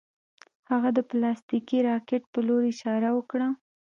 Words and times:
هغه 0.71 0.89
د 0.97 0.99
پلاستیکي 1.09 1.79
راکټ 1.89 2.21
په 2.33 2.39
لور 2.47 2.61
اشاره 2.71 3.09
وکړه 3.17 3.47